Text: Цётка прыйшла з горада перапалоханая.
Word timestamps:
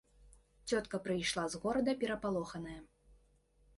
Цётка 0.69 1.01
прыйшла 1.03 1.45
з 1.55 1.61
горада 1.65 1.91
перапалоханая. 2.05 2.77